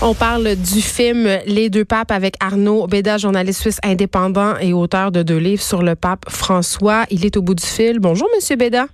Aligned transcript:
On 0.00 0.14
parle 0.14 0.54
du 0.54 0.80
film 0.80 1.28
Les 1.46 1.70
deux 1.70 1.84
papes 1.84 2.12
avec 2.12 2.36
Arnaud 2.38 2.86
Béda, 2.86 3.18
journaliste 3.18 3.62
suisse 3.62 3.78
indépendant 3.82 4.56
et 4.60 4.72
auteur 4.72 5.10
de 5.10 5.24
deux 5.24 5.38
livres 5.38 5.62
sur 5.62 5.82
le 5.82 5.96
pape 5.96 6.30
François. 6.30 7.04
Il 7.10 7.26
est 7.26 7.36
au 7.36 7.42
bout 7.42 7.56
du 7.56 7.66
fil. 7.66 7.98
Bonjour, 7.98 8.28
Monsieur 8.36 8.54
Béda. 8.54 8.86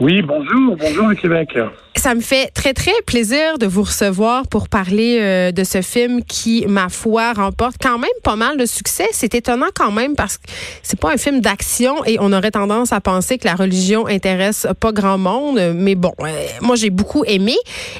Oui, 0.00 0.22
bonjour, 0.22 0.76
bonjour 0.76 1.08
le 1.08 1.16
Québec. 1.16 1.58
Ça 1.96 2.14
me 2.14 2.20
fait 2.20 2.52
très 2.54 2.72
très 2.72 2.92
plaisir 3.04 3.58
de 3.58 3.66
vous 3.66 3.82
recevoir 3.82 4.46
pour 4.46 4.68
parler 4.68 5.18
euh, 5.20 5.50
de 5.50 5.64
ce 5.64 5.82
film 5.82 6.22
qui, 6.22 6.64
ma 6.68 6.88
foi, 6.88 7.32
remporte 7.32 7.78
quand 7.82 7.98
même 7.98 8.08
pas 8.22 8.36
mal 8.36 8.56
de 8.56 8.64
succès. 8.64 9.08
C'est 9.10 9.34
étonnant 9.34 9.66
quand 9.74 9.90
même 9.90 10.14
parce 10.14 10.38
que 10.38 10.44
c'est 10.84 11.00
pas 11.00 11.12
un 11.12 11.16
film 11.16 11.40
d'action 11.40 12.04
et 12.04 12.16
on 12.20 12.32
aurait 12.32 12.52
tendance 12.52 12.92
à 12.92 13.00
penser 13.00 13.38
que 13.38 13.46
la 13.46 13.56
religion 13.56 14.06
intéresse 14.06 14.68
pas 14.78 14.92
grand 14.92 15.18
monde. 15.18 15.58
Mais 15.74 15.96
bon, 15.96 16.12
euh, 16.20 16.46
moi 16.62 16.76
j'ai 16.76 16.90
beaucoup 16.90 17.24
aimé. 17.24 17.56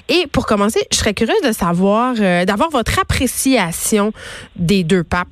Et 0.09 0.29
pour 0.30 0.46
commencer, 0.46 0.79
je 0.93 0.99
serais 0.99 1.15
curieuse 1.15 1.43
de 1.45 1.51
savoir, 1.53 2.15
euh, 2.21 2.45
d'avoir 2.45 2.71
votre 2.71 3.01
appréciation 3.01 4.13
des 4.55 4.85
deux 4.85 5.03
papes. 5.03 5.27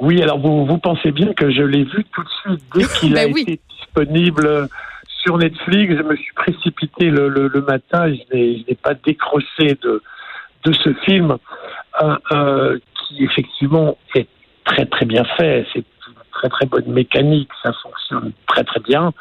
Oui, 0.00 0.20
alors 0.20 0.40
vous, 0.40 0.66
vous 0.66 0.78
pensez 0.78 1.12
bien 1.12 1.32
que 1.32 1.50
je 1.50 1.62
l'ai 1.62 1.84
vu 1.84 2.04
tout 2.12 2.22
de 2.22 2.28
suite 2.42 2.62
dès 2.74 2.84
qu'il 3.00 3.12
Ben 3.14 3.28
a 3.28 3.32
oui. 3.32 3.42
été 3.42 3.60
disponible 3.88 4.68
sur 5.22 5.38
Netflix. 5.38 5.94
Je 5.96 6.02
me 6.02 6.16
suis 6.16 6.32
précipité 6.34 7.10
le, 7.10 7.28
le, 7.28 7.48
le 7.48 7.60
matin 7.62 8.06
et 8.06 8.58
je 8.58 8.66
n'ai 8.68 8.74
pas 8.74 8.94
décroché 8.94 9.76
de, 9.82 10.02
de 10.64 10.72
ce 10.72 10.92
film 11.04 11.36
euh, 12.02 12.16
euh, 12.32 12.78
qui 12.94 13.24
effectivement 13.24 13.96
est 14.14 14.28
très 14.64 14.86
très 14.86 15.06
bien 15.06 15.24
fait. 15.36 15.66
C'est 15.72 15.80
une 15.80 16.14
très 16.32 16.48
très 16.48 16.66
bonne 16.66 16.90
mécanique, 16.92 17.50
ça 17.62 17.72
fonctionne 17.82 18.32
très 18.46 18.64
très 18.64 18.80
bien. 18.80 19.12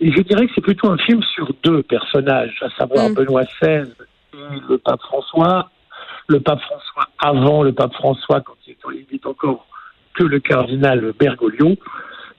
Et 0.00 0.10
je 0.10 0.20
dirais 0.22 0.46
que 0.46 0.52
c'est 0.54 0.60
plutôt 0.60 0.90
un 0.90 0.98
film 0.98 1.22
sur 1.22 1.52
deux 1.62 1.82
personnages, 1.82 2.58
à 2.62 2.70
savoir 2.76 3.08
Mm. 3.08 3.14
Benoît 3.14 3.44
XVI 3.44 3.88
et 4.34 4.60
le 4.68 4.78
pape 4.78 5.00
François. 5.02 5.70
Le 6.28 6.40
pape 6.40 6.60
François 6.60 7.08
avant 7.18 7.62
le 7.62 7.72
pape 7.72 7.92
François, 7.94 8.40
quand 8.40 8.54
il 8.66 9.06
est 9.12 9.26
encore 9.26 9.66
que 10.14 10.24
le 10.24 10.40
cardinal 10.40 11.12
Bergoglio. 11.18 11.76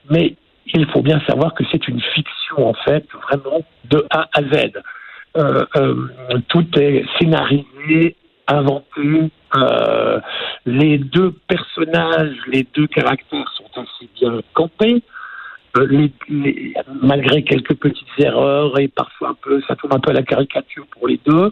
Mais 0.09 0.35
il 0.65 0.85
faut 0.87 1.01
bien 1.01 1.19
savoir 1.27 1.53
que 1.53 1.63
c'est 1.71 1.87
une 1.87 2.01
fiction, 2.01 2.67
en 2.67 2.73
fait, 2.73 3.05
vraiment 3.29 3.63
de 3.85 4.05
A 4.09 4.27
à 4.33 4.41
Z. 4.41 4.71
Euh, 5.35 5.65
euh, 5.75 6.07
tout 6.47 6.65
est 6.79 7.03
scénarisé, 7.17 8.15
inventé. 8.47 9.31
Euh, 9.55 10.19
les 10.65 10.97
deux 10.97 11.33
personnages, 11.47 12.35
les 12.47 12.67
deux 12.73 12.87
caractères 12.87 13.51
sont 13.55 13.81
assez 13.81 14.09
bien 14.15 14.41
campés. 14.53 15.01
Malgré 17.01 17.43
quelques 17.43 17.75
petites 17.75 18.07
erreurs 18.19 18.79
et 18.79 18.87
parfois 18.87 19.29
un 19.29 19.37
peu, 19.41 19.59
ça 19.67 19.75
tourne 19.75 19.95
un 19.95 19.99
peu 19.99 20.11
à 20.11 20.13
la 20.13 20.21
caricature 20.21 20.85
pour 20.91 21.07
les 21.07 21.19
deux. 21.25 21.51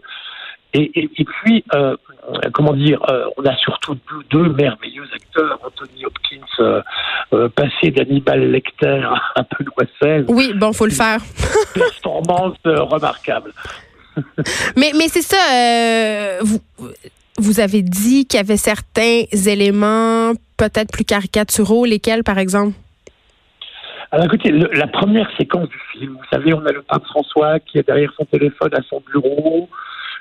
Et, 0.73 0.91
et, 0.99 1.09
et 1.17 1.25
puis, 1.25 1.63
euh, 1.75 1.95
comment 2.53 2.73
dire, 2.73 3.01
euh, 3.09 3.25
on 3.37 3.45
a 3.45 3.55
surtout 3.57 3.95
deux, 3.95 4.23
deux 4.43 4.49
merveilleux 4.53 5.03
acteurs, 5.13 5.59
Anthony 5.65 6.05
Hopkins, 6.05 6.81
euh, 7.33 7.49
passé 7.49 7.91
d'Hannibal 7.91 8.51
Lecter 8.51 9.01
à 9.35 9.43
Benoît 9.59 9.85
XVI, 10.01 10.25
Oui, 10.29 10.53
bon, 10.55 10.71
faut 10.71 10.85
le 10.85 10.91
faire. 10.91 11.19
performance 11.73 12.57
remarquable. 12.65 13.51
Mais, 14.75 14.91
mais 14.97 15.07
c'est 15.07 15.21
ça, 15.21 15.37
vous, 16.43 16.59
vous 17.37 17.59
avez 17.61 17.81
dit 17.81 18.25
qu'il 18.25 18.37
y 18.37 18.41
avait 18.41 18.57
certains 18.57 19.23
éléments 19.47 20.33
peut-être 20.57 20.91
plus 20.91 21.05
caricaturaux, 21.05 21.85
lesquels, 21.85 22.23
par 22.25 22.37
exemple? 22.37 22.73
Alors 24.11 24.25
écoutez, 24.25 24.51
le- 24.51 24.69
la 24.73 24.87
première 24.87 25.29
séquence 25.37 25.69
du 25.69 25.79
film, 25.93 26.11
vous 26.11 26.25
savez, 26.29 26.53
on 26.53 26.65
a 26.65 26.73
le 26.73 26.81
pape 26.81 27.05
François 27.05 27.59
qui 27.61 27.77
est 27.77 27.87
derrière 27.87 28.11
son 28.17 28.25
téléphone 28.25 28.71
à 28.73 28.81
son 28.89 29.01
bureau 29.09 29.69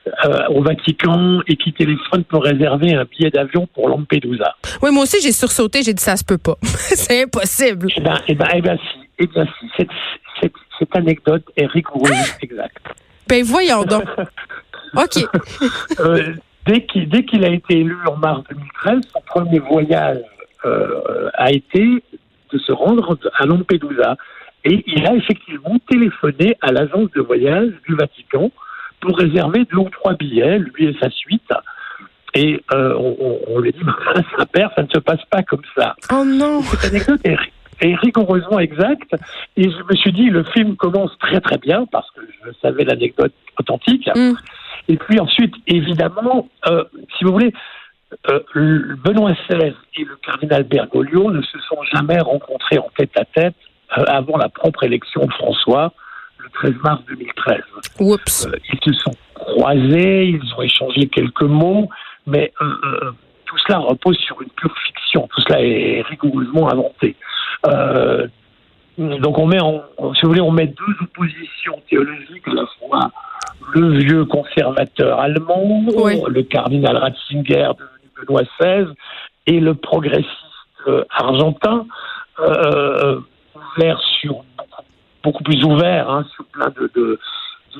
euh, 0.06 0.46
au 0.48 0.62
Vatican 0.62 1.40
et 1.46 1.56
qui 1.56 1.72
téléphone 1.72 2.24
pour 2.24 2.42
réserver 2.44 2.94
un 2.94 3.04
billet 3.04 3.30
d'avion 3.30 3.66
pour 3.66 3.88
Lampedusa. 3.88 4.56
Oui, 4.82 4.90
moi 4.92 5.02
aussi, 5.02 5.18
j'ai 5.22 5.32
sursauté, 5.32 5.82
j'ai 5.82 5.92
dit 5.92 6.02
ça 6.02 6.16
se 6.16 6.24
peut 6.24 6.38
pas. 6.38 6.56
c'est 6.62 7.24
impossible. 7.24 7.88
Eh 7.96 8.00
ben, 8.00 8.14
eh 8.28 8.34
ben, 8.34 8.48
eh 8.54 8.62
ben 8.62 8.78
si, 8.78 9.08
eh 9.18 9.26
bien 9.26 9.44
si, 9.44 9.66
cette, 9.76 9.88
cette, 10.40 10.52
cette 10.78 10.96
anecdote 10.96 11.44
est 11.56 11.66
rigoureuse, 11.66 12.34
exacte. 12.40 12.78
Ben 13.28 13.44
voyons 13.44 13.84
donc. 13.84 14.04
OK. 14.96 15.24
Euh, 16.00 16.34
dès 16.66 16.84
qu'il 16.86 17.08
dès 17.08 17.24
qu'il 17.24 17.44
a 17.44 17.50
été 17.50 17.78
élu 17.78 17.96
en 18.06 18.16
mars 18.16 18.42
2013, 18.50 19.00
son 19.12 19.20
premier 19.26 19.58
voyage 19.58 20.22
euh, 20.64 21.30
a 21.34 21.52
été 21.52 22.02
de 22.52 22.58
se 22.58 22.72
rendre 22.72 23.18
à 23.38 23.46
Lampedusa. 23.46 24.16
Et 24.64 24.82
il 24.86 25.06
a 25.06 25.14
effectivement 25.14 25.78
téléphoné 25.88 26.56
à 26.60 26.72
l'agence 26.72 27.10
de 27.12 27.20
voyage 27.20 27.70
du 27.88 27.94
Vatican 27.94 28.50
pour 29.00 29.16
réserver 29.16 29.64
deux 29.70 29.78
ou 29.78 29.90
trois 29.90 30.14
billets, 30.14 30.58
lui 30.58 30.86
et 30.86 30.96
sa 31.00 31.10
suite. 31.10 31.50
Et 32.34 32.62
euh, 32.72 32.94
on, 32.96 33.38
on- 33.48 33.58
lui 33.58 33.72
dit, 33.72 33.80
ça 34.38 34.46
père, 34.46 34.70
ça 34.76 34.82
ne 34.82 34.88
se 34.88 34.98
passe 35.00 35.24
pas 35.30 35.42
comme 35.42 35.62
ça. 35.76 35.96
Oh 36.12 36.24
non. 36.24 36.62
Cette 36.62 36.92
anecdote 36.92 37.20
est, 37.24 37.36
est 37.80 37.94
rigoureusement 37.96 38.60
exacte. 38.60 39.14
Et 39.56 39.64
je 39.64 39.82
me 39.88 39.96
suis 39.96 40.12
dit, 40.12 40.30
le 40.30 40.44
film 40.44 40.76
commence 40.76 41.10
très 41.18 41.40
très 41.40 41.58
bien 41.58 41.86
parce 41.90 42.08
que 42.12 42.20
je 42.44 42.50
savais 42.62 42.84
l'anecdote 42.84 43.32
authentique. 43.58 44.08
Mm. 44.14 44.32
Et 44.88 44.96
puis 44.96 45.18
ensuite, 45.18 45.54
évidemment, 45.66 46.48
euh, 46.68 46.84
si 47.18 47.24
vous 47.24 47.32
voulez, 47.32 47.52
euh, 48.28 48.40
Benoît 49.04 49.32
XVI 49.32 49.72
et 49.96 50.04
le 50.04 50.16
cardinal 50.16 50.64
Bergoglio 50.64 51.30
ne 51.30 51.42
se 51.42 51.58
sont 51.60 51.82
jamais 51.92 52.18
rencontrés 52.20 52.78
en 52.78 52.88
tête 52.96 53.16
à 53.16 53.24
tête 53.24 53.54
avant 53.90 54.36
la 54.36 54.48
propre 54.48 54.84
élection 54.84 55.26
de 55.26 55.32
François, 55.32 55.92
13 56.52 56.74
mars 56.82 57.00
2013. 57.08 57.60
Oups. 58.00 58.46
Euh, 58.46 58.52
ils 58.72 58.78
se 58.84 59.00
sont 59.00 59.12
croisés, 59.34 60.24
ils 60.24 60.54
ont 60.56 60.62
échangé 60.62 61.06
quelques 61.08 61.42
mots, 61.42 61.88
mais 62.26 62.52
euh, 62.60 62.64
euh, 62.84 63.10
tout 63.46 63.56
cela 63.66 63.78
repose 63.78 64.16
sur 64.18 64.40
une 64.42 64.50
pure 64.50 64.74
fiction. 64.86 65.28
Tout 65.34 65.40
cela 65.42 65.62
est 65.62 66.02
rigoureusement 66.02 66.70
inventé. 66.70 67.16
Euh, 67.66 68.26
donc 68.98 69.38
on 69.38 69.46
met, 69.46 69.60
en, 69.60 69.82
si 70.14 70.22
vous 70.22 70.28
voulez, 70.28 70.40
on 70.40 70.50
met 70.50 70.66
deux 70.66 70.94
oppositions 71.02 71.80
théologiques 71.88 72.46
à 72.48 72.54
la 72.54 72.66
fois 72.78 73.10
le 73.74 73.98
vieux 73.98 74.24
conservateur 74.24 75.20
allemand, 75.20 75.84
Oui. 75.96 76.20
le 76.28 76.42
cardinal 76.42 76.96
Ratzinger 76.96 77.70
devenu 77.78 78.10
Benoît 78.26 78.42
XVI, 78.60 78.86
et 79.46 79.60
le 79.60 79.74
progressiste 79.74 80.26
argentin, 81.10 81.86
ouvert 83.76 84.00
sur 84.20 84.44
beaucoup, 85.22 85.42
plus 85.42 85.62
ouvert 85.64 86.10
hein, 86.10 86.24
sur 86.34 86.44
plein 86.46 86.68
de, 86.70 86.90
de, 86.94 87.18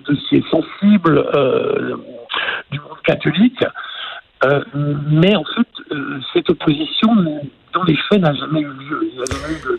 dossiers 0.06 0.44
sensibles 0.50 1.18
euh, 1.34 1.96
du 2.70 2.78
monde 2.80 3.00
catholique. 3.04 3.64
Euh, 4.44 4.62
mais 4.74 5.36
en 5.36 5.44
fait, 5.44 5.68
euh, 5.92 6.20
cette 6.32 6.48
opposition, 6.48 7.14
dans 7.74 7.82
les 7.82 7.96
faits, 8.08 8.20
n'a 8.20 8.34
jamais 8.34 8.60
eu 8.60 8.68
lieu. 8.68 9.10
Il 9.12 9.20
a 9.20 9.24
de, 9.24 9.78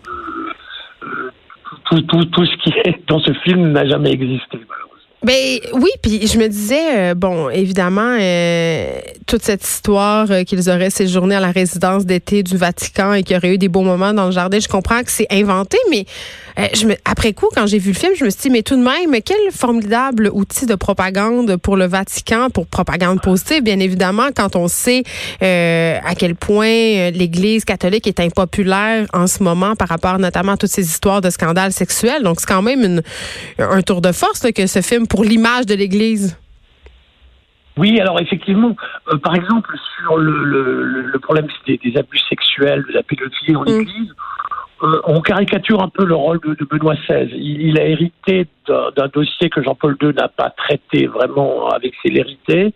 tout, 1.86 2.02
tout, 2.02 2.26
tout 2.26 2.46
ce 2.46 2.58
qui 2.58 2.74
est 2.86 3.08
dans 3.08 3.20
ce 3.20 3.34
film 3.34 3.72
n'a 3.72 3.86
jamais 3.86 4.12
existé. 4.12 4.61
Ben 5.24 5.60
oui, 5.74 5.92
puis 6.02 6.26
je 6.26 6.40
me 6.40 6.48
disais, 6.48 7.12
euh, 7.12 7.14
bon, 7.14 7.52
évidemment, 7.52 8.18
euh, 8.20 9.00
toute 9.28 9.44
cette 9.44 9.64
histoire 9.64 10.32
euh, 10.32 10.44
qu'ils 10.44 10.68
auraient 10.68 10.90
séjourné 10.90 11.36
à 11.36 11.40
la 11.40 11.52
résidence 11.52 12.08
d'été 12.08 12.42
du 12.42 12.58
Vatican 12.58 13.14
et 13.14 13.22
qu'il 13.22 13.36
y 13.36 13.38
aurait 13.38 13.54
eu 13.54 13.58
des 13.60 13.68
beaux 13.68 13.84
moments 13.84 14.14
dans 14.14 14.26
le 14.26 14.32
jardin, 14.32 14.60
je 14.60 14.68
comprends 14.68 15.04
que 15.04 15.12
c'est 15.12 15.28
inventé, 15.30 15.78
mais 15.92 16.06
euh, 16.58 16.66
je 16.74 16.88
me, 16.88 16.96
après 17.06 17.34
coup, 17.34 17.50
quand 17.54 17.68
j'ai 17.68 17.78
vu 17.78 17.92
le 17.92 17.98
film, 17.98 18.14
je 18.18 18.26
me 18.26 18.32
suis 18.32 18.42
dit, 18.42 18.50
mais 18.50 18.64
tout 18.64 18.76
de 18.76 18.82
même, 18.82 19.22
quel 19.24 19.38
formidable 19.52 20.32
outil 20.34 20.66
de 20.66 20.74
propagande 20.74 21.56
pour 21.58 21.78
le 21.78 21.86
Vatican, 21.86 22.50
pour 22.50 22.66
propagande 22.66 23.22
positive, 23.22 23.62
bien 23.62 23.80
évidemment, 23.80 24.30
quand 24.36 24.56
on 24.56 24.68
sait 24.68 25.04
à 25.40 26.16
quel 26.18 26.34
point 26.34 27.12
l'Église 27.12 27.64
catholique 27.64 28.08
est 28.08 28.20
impopulaire 28.20 29.06
en 29.14 29.28
ce 29.28 29.44
moment 29.44 29.76
par 29.76 29.88
rapport 29.88 30.18
notamment 30.18 30.54
à 30.54 30.58
toutes 30.58 30.72
ces 30.72 30.86
histoires 30.86 31.22
de 31.22 31.30
scandales 31.30 31.74
sexuels. 31.74 32.24
Donc, 32.24 32.40
c'est 32.40 32.48
quand 32.48 32.62
même 32.64 32.84
une, 32.84 33.02
un 33.60 33.82
tour 33.84 34.02
de 34.02 34.12
force 34.12 34.44
là, 34.44 34.52
que 34.52 34.66
ce 34.66 34.82
film 34.82 35.08
pour 35.12 35.24
l'image 35.24 35.66
de 35.66 35.76
l'Église? 35.76 36.38
Oui, 37.78 38.00
alors 38.00 38.20
effectivement, 38.20 38.76
euh, 39.12 39.18
par 39.18 39.36
exemple, 39.36 39.74
sur 39.98 40.18
le, 40.18 40.44
le, 40.44 41.02
le- 41.04 41.20
problème 41.20 41.48
des, 41.68 41.78
des 41.78 41.98
abus 41.98 42.20
sexuels, 42.30 42.84
de 42.88 42.94
la 42.94 43.04
pédophilie 43.04 43.56
en 43.56 43.64
Mm. 43.64 43.82
Église, 43.82 44.14
euh, 44.84 45.00
on 45.06 45.22
caricature 45.22 45.82
un 45.82 45.90
peu 45.90 46.04
le 46.06 46.16
rôle 46.16 46.40
de, 46.42 46.54
de 46.56 46.66
Benoît 46.66 46.96
XVI. 46.96 47.30
Il, 47.34 47.62
il 47.70 47.80
a 47.80 47.86
hérité 47.86 48.48
d'un 48.68 48.92
d'un 48.96 49.08
dossier 49.08 49.50
que 49.50 49.62
Jean-Paul 49.64 49.96
II 50.02 50.14
n'a 50.14 50.28
pas 50.28 50.50
traité 50.50 51.08
vraiment 51.08 51.70
avec 51.70 51.94
célérité. 52.04 52.74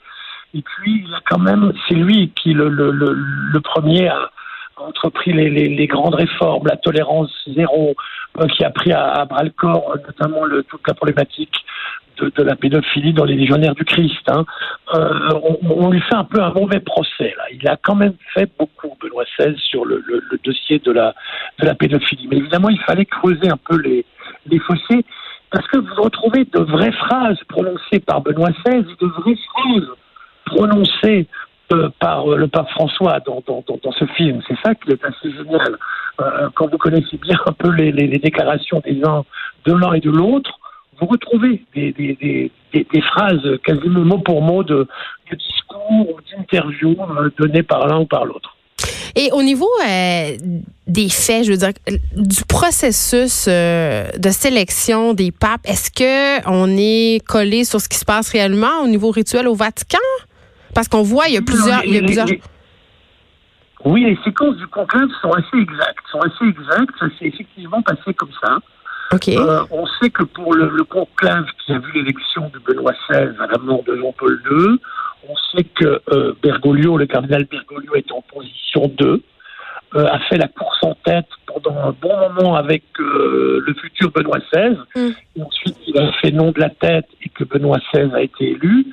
Et 0.53 0.61
puis, 0.61 1.03
il 1.05 1.13
a 1.13 1.19
quand 1.29 1.39
même, 1.39 1.73
c'est 1.87 1.95
lui 1.95 2.31
qui 2.35 2.53
le, 2.53 2.69
le, 2.69 2.91
le, 2.91 3.13
le 3.13 3.59
premier 3.61 4.07
a 4.07 4.31
entrepris 4.77 5.33
les, 5.33 5.49
les, 5.49 5.67
les 5.67 5.87
grandes 5.87 6.15
réformes, 6.15 6.67
la 6.67 6.77
tolérance 6.77 7.31
zéro, 7.55 7.95
euh, 8.39 8.47
qui 8.47 8.63
a 8.63 8.69
pris 8.69 8.91
à, 8.91 9.11
à 9.11 9.25
bras 9.25 9.43
le 9.43 9.51
corps 9.51 9.93
euh, 9.95 9.99
notamment 10.05 10.41
toute 10.69 10.87
la 10.87 10.93
problématique 10.93 11.55
de, 12.17 12.43
la 12.43 12.55
pédophilie 12.55 13.13
dans 13.13 13.25
les 13.25 13.35
légionnaires 13.35 13.75
du 13.75 13.83
Christ. 13.83 14.21
Hein. 14.27 14.45
Euh, 14.93 15.29
on, 15.63 15.89
lui 15.89 15.99
fait 16.01 16.15
un 16.15 16.23
peu 16.23 16.41
un 16.41 16.51
mauvais 16.51 16.79
procès. 16.79 17.35
Il 17.51 17.67
a 17.67 17.77
quand 17.77 17.95
même 17.95 18.13
fait 18.33 18.49
beaucoup, 18.57 18.95
Benoît 19.01 19.25
XVI, 19.37 19.57
sur 19.57 19.85
le 19.85 20.01
dossier 20.43 20.79
de 20.79 20.91
la, 20.91 21.13
de 21.59 21.65
la 21.65 21.75
pédophilie. 21.75 22.27
Mais 22.29 22.37
évidemment, 22.37 22.69
il 22.69 22.79
fallait 22.81 23.05
creuser 23.05 23.49
un 23.49 23.57
peu 23.57 23.77
les, 23.81 24.05
les 24.47 24.59
fossés, 24.59 25.05
parce 25.51 25.67
que 25.67 25.77
vous 25.77 26.03
retrouvez 26.03 26.45
de 26.45 26.59
vraies 26.59 26.91
phrases 26.91 27.39
prononcées 27.49 27.99
par 27.99 28.21
Benoît 28.21 28.51
XVI, 28.51 28.83
de 28.83 29.07
vraies 29.07 29.37
phrases 29.53 29.89
prononcées 30.45 31.27
par 31.99 32.27
le 32.27 32.47
pape 32.47 32.69
François 32.69 33.19
dans, 33.25 33.43
dans, 33.47 33.91
ce 33.91 34.05
film. 34.05 34.41
C'est 34.47 34.57
ça 34.63 34.75
qui 34.75 34.91
est 34.91 35.03
assez 35.03 35.31
génial. 35.31 35.77
quand 36.53 36.69
vous 36.69 36.77
connaissez 36.77 37.17
bien 37.17 37.37
un 37.45 37.51
peu 37.51 37.69
les, 37.69 37.91
déclarations 38.19 38.81
des 38.85 39.03
uns, 39.03 39.23
de 39.65 39.73
l'un 39.73 39.93
et 39.93 39.99
de 39.99 40.11
l'autre, 40.11 40.59
vous 40.99 41.07
retrouvez 41.07 41.63
des, 41.75 41.91
des, 41.91 42.51
des, 42.73 43.01
phrases 43.01 43.59
quasiment 43.63 44.01
mot 44.01 44.19
pour 44.19 44.41
mot 44.41 44.63
de, 44.63 44.87
discours 45.31 46.09
ou 46.09 46.17
d'interviews 46.31 46.95
euh, 46.99 47.29
données 47.37 47.63
par 47.63 47.87
l'un 47.87 47.99
ou 47.99 48.05
par 48.05 48.25
l'autre. 48.25 48.55
Et 49.15 49.29
au 49.31 49.41
niveau 49.41 49.69
euh, 49.87 50.31
des 50.87 51.09
faits, 51.09 51.45
je 51.45 51.51
veux 51.51 51.57
dire, 51.57 51.71
du 52.15 52.43
processus 52.47 53.45
euh, 53.47 54.09
de 54.17 54.29
sélection 54.29 55.13
des 55.13 55.31
papes, 55.31 55.61
est-ce 55.63 55.89
que 55.89 56.45
on 56.49 56.75
est 56.77 57.25
collé 57.25 57.63
sur 57.63 57.79
ce 57.79 57.87
qui 57.87 57.97
se 57.97 58.03
passe 58.03 58.29
réellement 58.29 58.81
au 58.83 58.87
niveau 58.87 59.11
rituel 59.11 59.47
au 59.47 59.55
Vatican? 59.55 59.97
Parce 60.75 60.87
qu'on 60.89 61.01
voit, 61.01 61.27
il 61.27 61.33
y 61.33 61.37
a 61.37 61.41
plusieurs. 61.41 61.83
il 61.85 61.95
y 61.95 61.97
a 61.97 62.03
plusieurs... 62.03 62.27
Oui, 63.85 64.03
les 64.03 64.17
séquences 64.23 64.57
du 64.57 64.67
conclave 64.67 65.09
sont 65.21 65.31
assez 65.31 65.57
exactes. 65.57 66.03
Sont 66.11 66.19
assez 66.19 66.45
exactes. 66.45 66.93
Ça 66.99 67.05
s'est 67.17 67.27
effectivement 67.27 67.81
passé 67.81 68.13
comme 68.13 68.31
ça. 68.43 68.57
Euh, 69.13 69.63
on 69.71 69.85
sait 70.01 70.09
que 70.09 70.23
pour 70.23 70.53
le, 70.53 70.67
le, 70.69 70.83
conclave 70.83 71.45
qui 71.63 71.71
a 71.71 71.77
vu 71.77 71.91
l'élection 71.93 72.51
de 72.53 72.59
Benoît 72.59 72.91
XVI 73.07 73.35
à 73.39 73.47
la 73.47 73.57
mort 73.59 73.83
de 73.83 73.95
Jean-Paul 73.95 74.41
II, 74.49 74.79
on 75.29 75.35
sait 75.51 75.63
que 75.63 76.01
euh, 76.11 76.33
Bergoglio, 76.41 76.97
le 76.97 77.05
cardinal 77.05 77.45
Bergoglio, 77.45 77.95
est 77.95 78.11
en 78.11 78.21
position 78.21 78.91
2, 78.97 79.21
euh, 79.95 80.05
a 80.07 80.19
fait 80.21 80.37
la 80.37 80.47
course 80.47 80.79
en 80.83 80.95
tête 81.05 81.27
pendant 81.45 81.77
un 81.77 81.95
bon 82.01 82.13
moment 82.33 82.55
avec 82.55 82.83
le 82.97 83.73
futur 83.79 84.11
Benoît 84.11 84.39
XVI. 84.51 84.77
Mm. 84.95 85.09
Et 85.37 85.41
ensuite, 85.43 85.77
il 85.87 85.97
a 85.99 86.11
fait 86.13 86.31
nom 86.31 86.51
de 86.51 86.59
la 86.59 86.69
tête 86.69 87.07
et 87.21 87.29
que 87.29 87.43
Benoît 87.43 87.77
XVI 87.93 88.11
a 88.13 88.21
été 88.21 88.51
élu. 88.51 88.87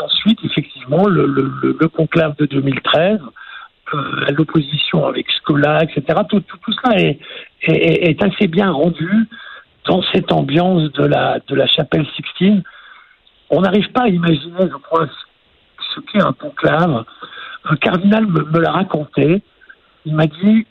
Ensuite, 0.00 0.38
effectivement, 0.44 1.06
le, 1.06 1.88
conclave 1.88 2.36
de 2.36 2.46
2013 2.46 3.20
euh, 3.92 4.26
l'opposition 4.36 5.06
avec 5.06 5.30
Scola, 5.30 5.82
etc. 5.82 6.20
Tout, 6.28 6.40
tout, 6.40 6.56
tout 6.58 6.72
est, 6.92 7.18
est, 7.62 8.10
est, 8.10 8.22
assez 8.22 8.48
bien 8.48 8.70
rendu 8.70 9.10
dans 9.86 10.02
cette 10.12 10.32
ambiance 10.32 10.90
de 10.92 11.04
la, 11.04 11.38
de 11.46 11.54
la 11.54 11.66
chapelle 11.66 12.06
Sixtine. 12.16 12.62
On 13.50 13.60
n'arrive 13.60 13.90
pas 13.92 14.04
à 14.04 14.08
imaginer, 14.08 14.62
je 14.62 14.76
crois, 14.76 15.06
ce 15.94 16.00
qu'est 16.00 16.22
un 16.22 16.32
conclave. 16.32 17.04
Un 17.66 17.76
cardinal 17.76 18.26
me, 18.26 18.42
me 18.44 18.58
l'a 18.58 18.72
raconté. 18.72 19.42
Il 20.06 20.14
m'a 20.14 20.26
dit, 20.26 20.66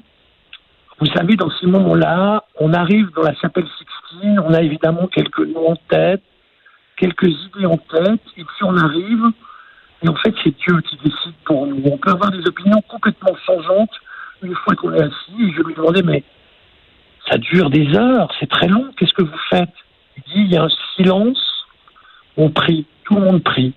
vous 0.99 1.07
savez, 1.07 1.35
dans 1.35 1.49
ces 1.59 1.67
moments-là, 1.67 2.45
on 2.59 2.73
arrive 2.73 3.09
dans 3.15 3.23
la 3.23 3.35
chapelle 3.35 3.67
Sixtine, 3.77 4.39
on 4.39 4.53
a 4.53 4.61
évidemment 4.61 5.07
quelques 5.07 5.39
noms 5.39 5.71
en 5.71 5.75
tête, 5.89 6.23
quelques 7.03 7.35
idées 7.47 7.65
en 7.65 7.77
tête, 7.77 8.21
et 8.37 8.43
puis 8.45 8.63
on 8.63 8.77
arrive, 8.77 9.25
et 10.03 10.09
en 10.09 10.15
fait, 10.15 10.33
c'est 10.41 10.55
Dieu 10.57 10.79
qui 10.81 10.95
décide 11.03 11.33
pour 11.43 11.67
nous. 11.67 11.81
On 11.85 11.97
peut 11.97 12.11
avoir 12.11 12.31
des 12.31 12.45
opinions 12.47 12.81
complètement 12.87 13.35
changeantes 13.45 13.91
une 14.41 14.55
fois 14.55 14.75
qu'on 14.75 14.93
est 14.93 15.01
assis. 15.01 15.41
Et 15.41 15.51
je 15.51 15.61
lui 15.63 15.73
demandais, 15.73 16.01
mais 16.01 16.23
ça 17.29 17.37
dure 17.37 17.69
des 17.69 17.93
heures, 17.95 18.29
c'est 18.39 18.49
très 18.49 18.67
long, 18.67 18.91
qu'est-ce 18.97 19.13
que 19.13 19.23
vous 19.23 19.37
faites? 19.49 19.73
Il 20.17 20.23
dit, 20.23 20.41
il 20.45 20.51
y 20.51 20.57
a 20.57 20.63
un 20.63 20.69
silence, 20.95 21.65
on 22.37 22.49
prie, 22.49 22.85
tout 23.05 23.15
le 23.15 23.21
monde 23.21 23.43
prie. 23.43 23.73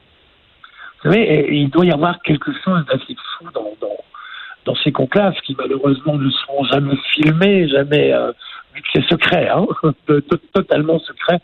Vous 1.02 1.11
savez, 1.11 1.49
il 1.50 1.70
doit 1.70 1.87
y 1.87 1.93
avoir 1.93 2.20
quelque 2.23 2.52
chose 2.64 2.84
d'assez 2.87 3.17
fou 3.38 3.46
dans, 3.52 4.75
ces 4.84 4.93
conclaves 4.93 5.34
qui 5.44 5.56
malheureusement 5.56 6.17
ne 6.17 6.31
seront 6.31 6.64
jamais 6.64 6.96
filmés, 7.12 7.69
jamais, 7.69 8.12
euh, 8.12 8.32
vu 8.75 8.82
que 8.82 8.88
c'est 8.93 9.08
secret, 9.08 9.49
hein, 9.49 9.67
totalement 10.52 10.99
secret, 11.00 11.40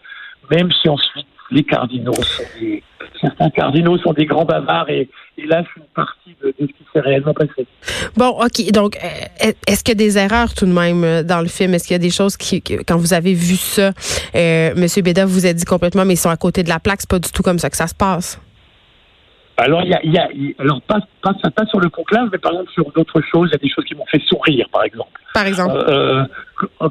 même 0.50 0.70
si 0.72 0.88
ensuite 0.88 1.26
les 1.52 1.64
cardinaux 1.64 2.14
sont 2.14 2.42
des, 2.60 2.82
certains 3.20 3.50
cardinaux 3.50 3.98
sont 3.98 4.12
des 4.12 4.26
grands 4.26 4.44
bavards 4.44 4.90
et, 4.90 5.08
et 5.38 5.46
là, 5.46 5.62
c'est 5.62 5.80
une 5.80 5.86
partie 5.94 6.36
de, 6.42 6.54
ce 6.58 6.66
qui 6.66 6.84
s'est 6.92 7.00
réellement 7.00 7.34
passé. 7.34 7.66
Bon, 8.16 8.30
OK. 8.40 8.70
Donc, 8.72 8.96
euh, 8.96 9.52
est-ce 9.66 9.84
qu'il 9.84 9.92
y 9.92 10.02
a 10.02 10.06
des 10.06 10.18
erreurs 10.18 10.54
tout 10.54 10.66
de 10.66 10.72
même 10.72 11.04
euh, 11.04 11.22
dans 11.22 11.40
le 11.40 11.48
film? 11.48 11.74
Est-ce 11.74 11.86
qu'il 11.86 11.94
y 11.94 11.96
a 11.96 11.98
des 11.98 12.10
choses 12.10 12.36
qui, 12.36 12.60
quand 12.60 12.96
vous 12.96 13.14
avez 13.14 13.34
vu 13.34 13.56
ça, 13.56 13.92
euh, 14.34 14.72
Monsieur 14.76 15.02
Béda 15.02 15.24
vous 15.24 15.46
a 15.46 15.52
dit 15.52 15.64
complètement, 15.64 16.04
mais 16.04 16.14
ils 16.14 16.18
sont 16.18 16.30
à 16.30 16.36
côté 16.36 16.62
de 16.62 16.68
la 16.68 16.80
plaque, 16.80 17.00
c'est 17.00 17.10
pas 17.10 17.18
du 17.18 17.30
tout 17.30 17.42
comme 17.42 17.58
ça 17.58 17.70
que 17.70 17.76
ça 17.76 17.86
se 17.86 17.94
passe? 17.94 18.40
Alors, 19.56 19.82
il 19.82 19.90
y 19.90 19.94
a, 19.94 20.00
y 20.02 20.18
a, 20.18 20.28
alors 20.58 20.80
pas, 20.82 21.00
pas, 21.22 21.34
pas 21.50 21.66
sur 21.66 21.78
le 21.78 21.90
conclave, 21.90 22.28
mais 22.32 22.38
par 22.38 22.52
exemple 22.52 22.72
sur 22.72 22.90
d'autres 22.92 23.20
choses, 23.20 23.48
il 23.50 23.52
y 23.52 23.56
a 23.56 23.58
des 23.58 23.68
choses 23.68 23.84
qui 23.84 23.94
m'ont 23.94 24.06
fait 24.06 24.22
sourire, 24.26 24.66
par 24.72 24.84
exemple. 24.84 25.20
Par 25.34 25.46
exemple. 25.46 25.76
Euh, 25.88 26.24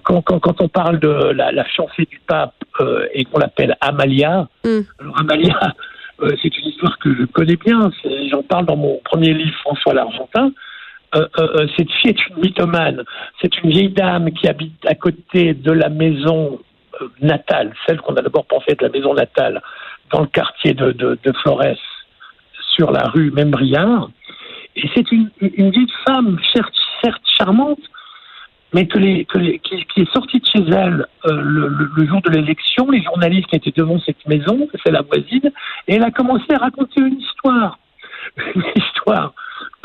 quand, 0.04 0.22
quand, 0.22 0.40
quand, 0.40 0.62
on 0.62 0.68
parle 0.68 1.00
de 1.00 1.10
la, 1.10 1.52
la 1.52 1.64
fiancée 1.64 2.08
du 2.10 2.20
pape 2.28 2.54
euh, 2.80 3.08
et 3.14 3.26
qu'on 3.26 3.40
l'appelle 3.40 3.76
Amalia, 3.82 4.48
mm. 4.64 4.80
alors 5.00 5.20
Amalia, 5.20 5.60
euh, 6.22 6.30
c'est 6.42 6.56
une 6.58 6.68
histoire 6.68 6.98
que 7.00 7.14
je 7.16 7.24
connais 7.26 7.56
bien. 7.56 7.92
J'en 8.30 8.44
parle 8.44 8.66
dans 8.66 8.78
mon 8.78 9.00
premier 9.04 9.34
livre, 9.34 9.58
François 9.62 9.94
l'Argentin. 9.94 10.52
Euh, 11.14 11.28
euh, 11.40 11.68
cette 11.78 11.92
fille 11.92 12.12
est 12.12 12.28
une 12.30 12.38
mythomane. 12.38 13.04
C'est 13.42 13.58
une 13.64 13.72
vieille 13.72 13.90
dame 13.90 14.32
qui 14.32 14.48
habite 14.48 14.86
à 14.86 14.96
côté 14.96 15.54
de 15.54 15.72
la 15.72 15.90
maison 15.90 16.60
natale, 17.22 17.74
celle 17.86 18.00
qu'on 18.02 18.16
a 18.16 18.22
d'abord 18.22 18.46
pensé 18.46 18.66
être 18.70 18.84
la 18.84 18.90
maison 18.90 19.14
natale, 19.14 19.62
dans 20.12 20.22
le 20.22 20.28
quartier 20.28 20.74
de, 20.74 20.92
de, 20.92 21.18
de 21.24 21.32
Flores, 21.42 21.78
sur 22.76 22.92
la 22.92 23.08
rue 23.08 23.32
Membriard. 23.32 24.10
Et 24.76 24.90
c'est 24.96 25.12
une, 25.12 25.30
une 25.42 25.72
vieille 25.72 25.92
femme, 26.06 26.38
certes, 26.54 26.74
charmante, 27.38 27.80
mais 28.74 28.88
que 28.88 28.98
les, 28.98 29.26
que 29.26 29.38
les, 29.38 29.60
qui, 29.60 29.76
est 29.98 30.14
sortie 30.14 30.40
de 30.40 30.46
chez 30.46 30.64
elle 30.70 31.06
euh, 31.26 31.42
le, 31.42 32.06
jour 32.06 32.22
de 32.22 32.30
l'élection, 32.30 32.90
les 32.90 33.02
journalistes 33.04 33.48
qui 33.48 33.58
étaient 33.58 33.74
devant 33.76 34.00
cette 34.00 34.26
maison, 34.28 34.68
c'est 34.84 34.92
la 34.92 35.02
voisine, 35.02 35.52
et 35.88 35.96
elle 35.96 36.04
a 36.04 36.12
commencé 36.12 36.46
à 36.54 36.58
raconter 36.58 37.02
une 37.02 37.20
histoire, 37.20 37.80
une 38.56 38.64
histoire 38.76 39.34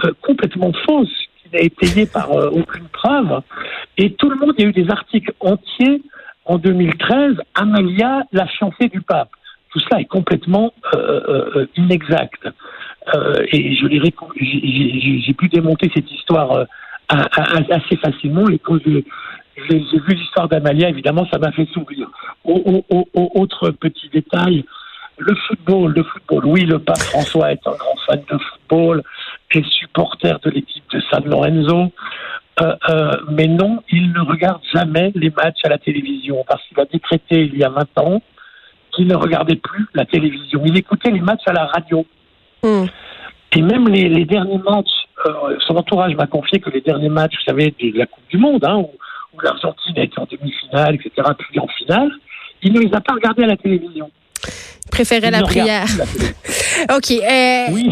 euh, 0.05 0.12
complètement 0.23 0.73
fausse, 0.87 1.17
qui 1.43 1.50
n'a 1.53 1.61
été 1.61 2.06
par 2.06 2.31
euh, 2.32 2.50
aucune 2.50 2.89
preuve, 2.89 3.41
et 3.97 4.12
tout 4.12 4.31
le 4.31 4.37
monde, 4.37 4.55
il 4.59 4.65
y 4.65 4.67
a 4.67 4.71
eu 4.71 4.73
des 4.73 4.91
articles 4.91 5.32
entiers 5.41 6.03
en 6.44 6.59
2013, 6.59 7.37
Amalia, 7.55 8.23
la 8.32 8.47
fiancée 8.47 8.89
du 8.89 9.00
pape. 9.00 9.31
Tout 9.73 9.81
cela 9.81 10.00
est 10.00 10.06
complètement 10.06 10.73
inexact. 11.77 12.49
Et 13.53 13.75
je 13.75 13.87
j'ai 15.26 15.35
pu 15.35 15.49
démonter 15.49 15.91
cette 15.94 16.11
histoire 16.11 16.67
assez 17.08 17.97
facilement. 17.97 18.49
Et 18.49 18.58
quand 18.58 18.79
j'ai 18.85 19.05
vu 19.79 20.14
l'histoire 20.14 20.49
d'Amalia, 20.49 20.88
évidemment, 20.88 21.26
ça 21.31 21.38
m'a 21.38 21.53
fait 21.53 21.69
sourire. 21.73 22.08
autre 22.44 23.70
petit 23.70 24.08
détail, 24.12 24.64
le 25.19 25.35
football, 25.47 25.93
le 25.94 26.03
football. 26.03 26.47
Oui, 26.47 26.62
le 26.62 26.79
pape 26.79 26.99
François 26.99 27.53
est 27.53 27.67
un 27.67 27.73
grand 27.73 27.97
fan 28.06 28.23
de 28.31 28.38
football, 28.38 29.03
est 29.53 29.67
supporter 29.70 30.39
de 30.41 30.51
l'équipe 30.51 30.84
de 30.93 31.01
San 31.10 31.25
Lorenzo. 31.25 31.93
Euh, 32.63 32.75
euh, 32.89 33.10
mais 33.31 33.48
non, 33.48 33.82
il 33.91 34.13
ne 34.13 34.20
regarde 34.20 34.63
jamais 34.75 35.13
les 35.15 35.31
matchs 35.31 35.60
à 35.65 35.69
la 35.69 35.79
télévision 35.79 36.44
parce 36.48 36.63
qu'il 36.67 36.81
a 36.81 36.86
décrété 36.86 37.43
il 37.53 37.58
y 37.58 37.65
a 37.65 37.69
20 37.69 37.98
ans 37.98 38.22
qu'il 38.93 39.06
ne 39.06 39.15
regardait 39.15 39.56
plus 39.56 39.86
la 39.94 40.06
télévision. 40.06 40.63
Il 40.65 40.77
écoutait 40.77 41.10
les 41.10 41.20
matchs 41.20 41.46
à 41.46 41.53
la 41.53 41.67
radio. 41.67 42.06
Hmm. 42.67 42.87
Et 43.53 43.63
même 43.63 43.89
les, 43.89 44.08
les 44.08 44.25
derniers 44.25 44.58
matchs 44.58 45.06
euh, 45.25 45.56
son 45.67 45.77
entourage 45.77 46.15
m'a 46.15 46.27
confié 46.27 46.61
que 46.61 46.70
les 46.70 46.81
derniers 46.81 47.08
matchs, 47.08 47.32
vous 47.32 47.51
savez, 47.51 47.75
de 47.81 47.99
la 47.99 48.06
Coupe 48.06 48.25
du 48.29 48.37
Monde, 48.37 48.65
hein, 48.65 48.77
où, 48.77 48.91
l'Argentine 49.43 49.99
a 49.99 50.03
été 50.03 50.19
en 50.19 50.27
demi-finale, 50.31 50.94
etc., 50.94 51.29
puis 51.39 51.61
en 51.61 51.69
finale, 51.69 52.11
il 52.63 52.73
ne 52.73 52.81
les 52.81 52.94
a 52.94 53.01
pas 53.03 53.13
regardés 53.13 53.43
à 53.43 53.49
la 53.49 53.56
télévision. 53.56 54.11
Préférait 54.91 55.31
la 55.31 55.43
prière. 55.43 55.85
OK. 56.96 57.11
Euh, 57.11 57.67
oui. 57.73 57.91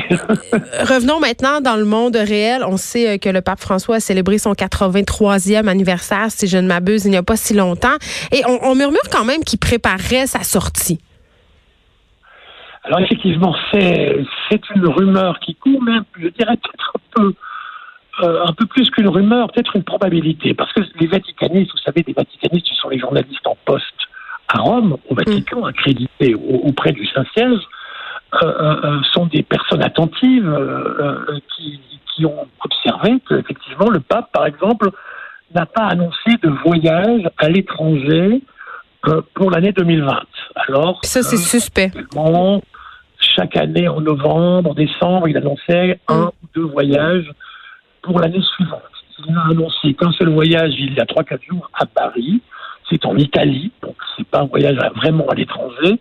revenons 0.88 1.21
maintenant 1.21 1.61
dans 1.61 1.76
le 1.76 1.85
monde 1.85 2.16
réel. 2.16 2.64
On 2.66 2.78
sait 2.78 3.09
euh, 3.14 3.19
que 3.19 3.28
le 3.28 3.43
pape 3.43 3.61
François 3.61 3.97
a 3.97 4.00
célébré 4.00 4.38
son 4.38 4.52
83e 4.52 5.66
anniversaire, 5.66 6.28
si 6.31 6.47
je 6.47 6.57
ne 6.57 6.66
m'abuse, 6.66 7.04
il 7.04 7.11
n'y 7.11 7.19
a 7.19 7.23
pas 7.23 7.37
si 7.37 7.52
longtemps. 7.52 7.97
Et 8.33 8.43
on, 8.47 8.71
on 8.71 8.75
murmure 8.75 9.09
quand 9.11 9.25
même 9.25 9.45
qu'il 9.45 9.59
préparerait 9.59 10.26
sa 10.26 10.45
sortie. 10.45 10.99
Alors 12.85 13.00
effectivement, 13.00 13.55
c'est 13.73 14.61
une 14.75 14.87
rumeur 14.87 15.41
qui 15.41 15.55
court, 15.55 15.83
mais 15.83 15.99
je 16.19 16.29
dirais 16.29 16.57
peut-être 16.57 16.93
un 16.95 17.00
peu 17.23 17.35
euh, 18.23 18.45
un 18.47 18.53
peu 18.53 18.67
plus 18.67 18.88
qu'une 18.91 19.09
rumeur, 19.09 19.50
peut-être 19.50 19.75
une 19.75 19.83
probabilité, 19.83 20.55
parce 20.55 20.73
que 20.73 20.83
les 21.00 21.07
vaticanistes, 21.07 21.73
vous 21.73 21.79
savez, 21.79 22.05
les 22.07 22.12
vaticanistes, 22.12 22.67
ce 22.69 22.75
sont 22.76 22.91
les 22.91 22.99
journalistes 22.99 23.47
en 23.47 23.57
poste 23.64 23.87
à 24.49 24.59
Rome, 24.59 24.99
au 25.09 25.14
Vatican, 25.17 25.62
mm. 25.62 25.64
accrédités 25.64 26.35
auprès 26.35 26.93
du 26.93 27.07
Saint-Siège, 27.07 27.59
euh, 28.43 28.81
euh, 28.85 29.00
sont 29.12 29.26
des 29.26 29.43
personnes 29.43 29.83
attentives 29.83 30.49
qui, 31.57 31.81
qui 32.14 32.26
ont 32.26 32.47
observé 32.64 33.14
qu'effectivement 33.29 33.88
le 33.88 34.00
pape, 34.00 34.31
par 34.31 34.47
exemple, 34.47 34.91
n'a 35.55 35.67
pas 35.67 35.87
annoncé 35.87 36.37
de 36.43 36.50
voyage 36.64 37.29
à 37.38 37.49
l'étranger 37.49 38.43
pour 39.35 39.50
l'année 39.50 39.73
2020. 39.73 40.21
Alors, 40.69 41.00
ça 41.03 41.23
c'est 41.23 41.37
suspect 41.37 41.91
chaque 43.35 43.57
année 43.57 43.88
en 43.88 44.00
novembre, 44.00 44.71
en 44.71 44.75
décembre, 44.75 45.29
il 45.29 45.37
annonçait 45.37 46.00
un 46.09 46.26
mm. 46.26 46.31
ou 46.43 46.47
deux 46.55 46.67
voyages 46.67 47.31
pour 48.03 48.21
l'année 48.21 48.43
suivante. 48.55 48.83
Il 49.26 49.33
n'a 49.33 49.47
annoncé 49.50 49.95
qu'un 49.95 50.12
seul 50.12 50.31
voyage 50.31 50.75
il 50.79 50.95
y 50.95 51.00
a 51.00 51.07
trois, 51.07 51.25
quatre 51.25 51.43
jours 51.45 51.71
à 51.75 51.87
Paris. 51.87 52.41
C'est 52.91 53.07
en 53.07 53.17
Italie, 53.17 53.73
donc 53.83 53.97
c'est 54.17 54.26
pas 54.26 54.41
un 54.41 54.47
voyage 54.47 54.76
vraiment 54.97 55.26
à 55.29 55.35
l'étranger. 55.35 55.99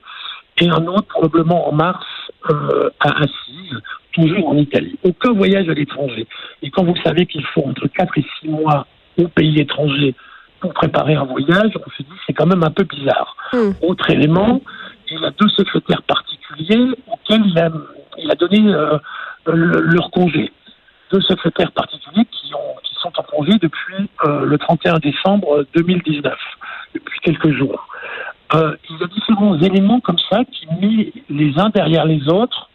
Et 0.62 0.70
un 0.70 0.86
autre 0.88 1.08
probablement 1.08 1.70
en 1.70 1.72
mars 1.72 2.06
euh, 2.50 2.90
à 3.00 3.24
Assise, 3.24 3.80
toujours 4.12 4.50
en 4.50 4.58
Italie. 4.58 4.98
Aucun 5.04 5.32
voyage 5.32 5.70
à 5.70 5.74
l'étranger. 5.74 6.28
Et 6.62 6.70
quand 6.70 6.84
vous 6.84 6.96
savez 7.04 7.26
qu'il 7.26 7.44
faut 7.46 7.64
entre 7.66 7.88
4 7.88 8.18
et 8.18 8.26
6 8.42 8.50
mois 8.50 8.86
au 9.18 9.28
pays 9.28 9.60
étranger 9.60 10.14
pour 10.60 10.74
préparer 10.74 11.16
un 11.16 11.26
voyage, 11.26 11.72
on 11.76 11.90
se 11.92 12.04
dit 12.04 12.20
c'est 12.26 12.34
quand 12.34 12.46
même 12.46 12.64
un 12.64 12.72
peu 12.72 12.84
bizarre. 12.84 13.36
Hmm. 13.54 13.72
Autre 13.82 14.10
élément, 14.10 14.62
il 15.10 15.24
a 15.24 15.32
deux 15.32 15.50
secrétaires 15.50 16.02
particuliers 16.04 16.23
auxquels 17.08 17.46
il 18.18 18.32
a, 18.32 18.36
donné 18.36 18.74
euh, 18.74 18.98
le- 19.48 19.82
leur 19.82 20.12
congé. 20.12 20.52
Deux 21.12 21.22
secrétaires 21.22 21.72
particuliers 21.72 22.26
qui, 22.32 22.54
ont, 22.56 22.76
qui 22.84 22.96
sont 22.96 23.12
en 23.18 23.24
congé 23.24 23.54
depuis 23.62 24.10
euh, 24.26 24.46
le 24.46 24.58
31 24.58 25.00
décembre 25.00 25.66
2019, 25.76 26.34
depuis 26.96 27.20
quelques 27.22 27.52
jours. 27.52 27.88
Euh, 28.56 28.76
il 28.90 28.98
y 29.00 29.04
a 29.04 29.08
différents 29.08 29.60
éléments 29.60 30.00
comme 30.00 30.18
ça 30.30 30.44
qui, 30.46 30.68
mis 30.80 31.14
les 31.30 31.60
uns 31.60 31.70
derrière 31.70 32.06
les 32.06 32.28
autres, 32.30 32.70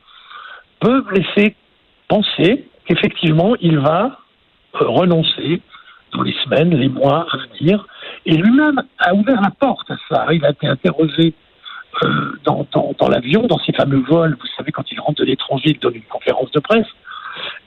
peuvent 0.81 1.11
laisser 1.13 1.57
penser 2.09 2.69
qu'effectivement, 2.85 3.55
il 3.61 3.79
va 3.79 4.19
renoncer 4.73 5.61
dans 6.13 6.23
les 6.23 6.35
semaines, 6.45 6.71
les 6.75 6.89
mois 6.89 7.27
à 7.33 7.37
venir. 7.59 7.87
Et 8.25 8.37
lui-même 8.37 8.81
a 8.99 9.15
ouvert 9.15 9.41
la 9.41 9.51
porte 9.51 9.91
à 9.91 9.97
ça. 10.09 10.27
Il 10.33 10.45
a 10.45 10.51
été 10.51 10.67
interrogé 10.67 11.35
dans, 12.49 12.67
dans, 12.73 12.95
dans 12.99 13.09
l'avion, 13.09 13.43
dans 13.47 13.59
ces 13.59 13.73
fameux 13.73 14.03
vols. 14.09 14.37
Vous 14.41 14.47
savez, 14.57 14.73
quand 14.73 14.91
il 14.91 14.99
rentre 15.01 15.21
de 15.21 15.25
l'étranger, 15.25 15.71
il 15.71 15.79
donne 15.79 15.97
une 15.97 16.03
conférence 16.03 16.51
de 16.53 16.61
presse. 16.61 16.87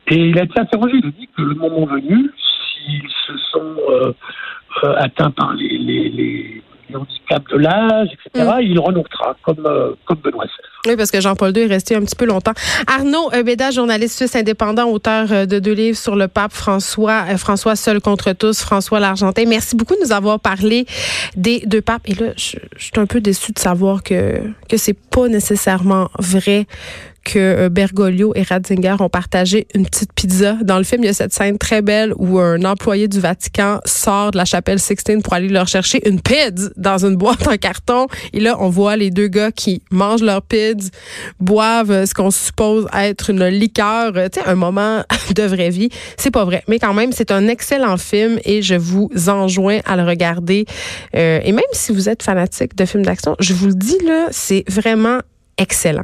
Et 0.07 0.15
il 0.15 0.39
a 0.39 0.43
été 0.43 0.59
interrogé. 0.59 0.97
Il 0.97 1.07
a 1.07 1.11
dit 1.11 1.29
que 1.37 1.43
le 1.43 1.55
moment 1.55 1.85
venu, 1.85 2.31
s'ils 2.73 3.09
se 3.27 3.37
sont 3.51 3.75
euh, 3.89 4.13
euh, 4.83 4.95
atteints 4.97 5.31
par 5.31 5.53
les, 5.53 5.77
les, 5.77 6.09
les, 6.09 6.63
les 6.89 6.95
handicaps 6.95 7.51
de 7.51 7.57
l'âge, 7.57 8.09
etc., 8.13 8.51
il 8.61 8.79
renoncera, 8.79 9.35
comme, 9.43 9.65
euh, 9.65 9.93
comme 10.05 10.17
Benoît 10.17 10.45
XVI. 10.45 10.70
Oui, 10.87 10.95
parce 10.95 11.11
que 11.11 11.21
Jean-Paul 11.21 11.55
II 11.55 11.63
est 11.63 11.67
resté 11.67 11.95
un 11.95 12.01
petit 12.01 12.15
peu 12.15 12.25
longtemps. 12.25 12.53
Arnaud 12.87 13.31
euh, 13.33 13.43
Béda, 13.43 13.69
journaliste 13.69 14.15
suisse 14.15 14.35
indépendant, 14.35 14.89
auteur 14.89 15.31
euh, 15.31 15.45
de 15.45 15.59
deux 15.59 15.73
livres 15.73 15.97
sur 15.97 16.15
le 16.15 16.27
pape 16.27 16.53
François, 16.53 17.25
euh, 17.29 17.37
François 17.37 17.75
seul 17.75 18.01
contre 18.01 18.33
tous, 18.33 18.61
François 18.61 18.99
l'Argentin. 18.99 19.43
Merci 19.47 19.75
beaucoup 19.75 19.95
de 19.95 20.01
nous 20.01 20.11
avoir 20.11 20.39
parlé 20.39 20.87
des 21.35 21.59
deux 21.67 21.81
papes. 21.81 22.01
Et 22.07 22.15
là, 22.15 22.27
je, 22.35 22.57
suis 22.77 22.91
un 22.95 23.05
peu 23.05 23.21
déçue 23.21 23.51
de 23.51 23.59
savoir 23.59 24.01
que 24.01 24.41
que 24.67 24.77
c'est 24.77 24.97
pas 24.97 25.27
nécessairement 25.27 26.09
vrai 26.17 26.65
que 27.23 27.39
euh, 27.39 27.69
Bergoglio 27.69 28.33
et 28.35 28.43
Ratzinger 28.43 28.95
ont 28.99 29.09
partagé 29.09 29.67
une 29.73 29.85
petite 29.85 30.13
pizza. 30.13 30.57
Dans 30.63 30.77
le 30.77 30.83
film, 30.83 31.03
il 31.03 31.07
y 31.07 31.09
a 31.09 31.13
cette 31.13 31.33
scène 31.33 31.57
très 31.57 31.81
belle 31.81 32.13
où 32.17 32.39
un 32.39 32.63
employé 32.63 33.07
du 33.07 33.19
Vatican 33.19 33.79
sort 33.85 34.31
de 34.31 34.37
la 34.37 34.45
chapelle 34.45 34.79
Sixtine 34.79 35.21
pour 35.21 35.33
aller 35.33 35.49
leur 35.49 35.67
chercher 35.67 36.07
une 36.07 36.21
pizza 36.21 36.69
dans 36.77 37.05
une 37.05 37.15
boîte 37.15 37.47
en 37.47 37.57
carton. 37.57 38.07
Et 38.33 38.39
là, 38.39 38.57
on 38.59 38.69
voit 38.69 38.95
les 38.95 39.11
deux 39.11 39.27
gars 39.27 39.51
qui 39.51 39.81
mangent 39.91 40.23
leur 40.23 40.41
pizza, 40.41 40.89
boivent 41.39 41.91
euh, 41.91 42.05
ce 42.05 42.13
qu'on 42.13 42.31
suppose 42.31 42.87
être 42.97 43.29
une 43.29 43.45
liqueur, 43.45 44.13
euh, 44.15 44.27
tu 44.29 44.39
sais, 44.39 44.47
un 44.47 44.55
moment 44.55 45.03
de 45.35 45.43
vraie 45.43 45.69
vie. 45.69 45.89
C'est 46.17 46.31
pas 46.31 46.45
vrai, 46.45 46.63
mais 46.67 46.79
quand 46.79 46.93
même, 46.93 47.11
c'est 47.11 47.31
un 47.31 47.47
excellent 47.47 47.97
film 47.97 48.39
et 48.45 48.61
je 48.61 48.75
vous 48.75 49.09
enjoins 49.27 49.79
à 49.85 49.95
le 49.95 50.03
regarder. 50.03 50.65
Et 51.13 51.51
même 51.51 51.63
si 51.73 51.91
vous 51.91 52.09
êtes 52.09 52.23
fanatique 52.23 52.75
de 52.75 52.85
films 52.85 53.03
d'action, 53.03 53.35
je 53.39 53.53
vous 53.53 53.67
le 53.67 53.73
dis 53.73 53.97
là, 54.05 54.27
c'est 54.31 54.63
vraiment 54.67 55.19
excellent. 55.57 56.03